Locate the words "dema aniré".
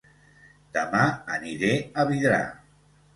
0.77-1.69